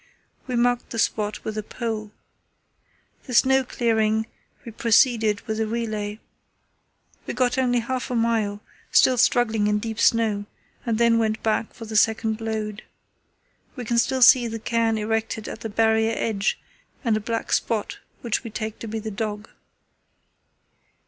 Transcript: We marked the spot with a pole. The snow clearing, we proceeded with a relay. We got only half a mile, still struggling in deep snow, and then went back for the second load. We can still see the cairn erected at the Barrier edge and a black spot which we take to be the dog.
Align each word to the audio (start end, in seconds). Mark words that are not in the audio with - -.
We 0.47 0.55
marked 0.55 0.89
the 0.89 0.97
spot 0.97 1.43
with 1.43 1.59
a 1.59 1.61
pole. 1.61 2.11
The 3.25 3.35
snow 3.35 3.63
clearing, 3.63 4.25
we 4.65 4.71
proceeded 4.71 5.41
with 5.41 5.59
a 5.59 5.67
relay. 5.67 6.19
We 7.27 7.35
got 7.35 7.59
only 7.59 7.81
half 7.81 8.09
a 8.09 8.15
mile, 8.15 8.61
still 8.91 9.19
struggling 9.19 9.67
in 9.67 9.77
deep 9.77 9.99
snow, 9.99 10.47
and 10.87 10.97
then 10.97 11.19
went 11.19 11.43
back 11.43 11.75
for 11.75 11.85
the 11.85 11.95
second 11.95 12.41
load. 12.41 12.81
We 13.75 13.85
can 13.85 13.99
still 13.99 14.23
see 14.23 14.47
the 14.47 14.57
cairn 14.57 14.97
erected 14.97 15.47
at 15.47 15.59
the 15.61 15.69
Barrier 15.69 16.15
edge 16.17 16.59
and 17.03 17.15
a 17.15 17.19
black 17.19 17.53
spot 17.53 17.99
which 18.21 18.43
we 18.43 18.49
take 18.49 18.79
to 18.79 18.87
be 18.87 18.97
the 18.97 19.11
dog. 19.11 19.49